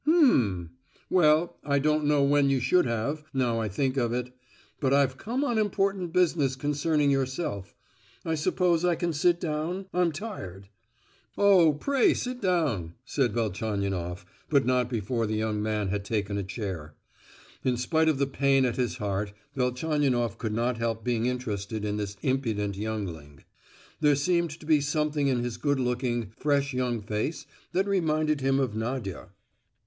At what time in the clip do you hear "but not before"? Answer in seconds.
14.49-15.27